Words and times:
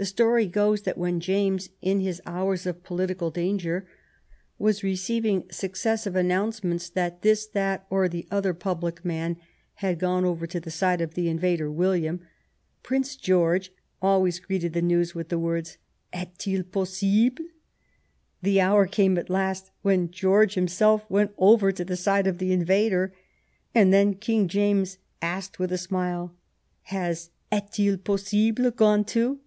The 0.00 0.06
story 0.06 0.46
goes 0.46 0.80
that 0.84 0.96
when 0.96 1.20
James, 1.20 1.68
in 1.82 2.00
his 2.00 2.22
hours 2.24 2.64
of 2.64 2.82
political 2.82 3.30
danger, 3.30 3.86
was 4.58 4.82
receiving 4.82 5.44
successive 5.50 6.16
announcements 6.16 6.88
that 6.88 7.20
this, 7.20 7.44
that, 7.48 7.84
or 7.90 8.08
the 8.08 8.26
other 8.30 8.54
public 8.54 9.04
man 9.04 9.36
had 9.84 9.98
gone 9.98 10.24
over 10.24 10.46
to 10.46 10.58
the 10.58 10.70
side 10.70 11.02
of 11.02 11.12
the 11.12 11.28
invader 11.28 11.70
William, 11.70 12.22
Prince 12.82 13.14
George 13.14 13.72
always 14.00 14.40
greeted 14.40 14.72
the 14.72 14.80
news 14.80 15.14
with 15.14 15.28
the 15.28 15.38
words, 15.38 15.76
"Est 16.14 16.46
il 16.48 16.62
possible?^* 16.62 17.36
The 18.40 18.58
hour 18.58 18.86
came 18.86 19.18
at 19.18 19.28
last 19.28 19.70
when 19.82 20.10
George 20.10 20.54
himself 20.54 21.04
went 21.10 21.32
over 21.36 21.72
to 21.72 21.84
the 21.84 21.96
side 21.98 22.26
of 22.26 22.38
the 22.38 22.54
invader, 22.54 23.12
and 23.74 23.92
then 23.92 24.14
King 24.14 24.48
James 24.48 24.96
asked, 25.20 25.58
with 25.58 25.70
a 25.70 25.76
smile," 25.76 26.34
Has 26.84 27.28
^ 27.52 27.54
Est 27.54 27.78
il 27.78 27.98
possible 27.98 28.62
V 28.70 28.70
gone 28.70 29.04
too 29.04 29.40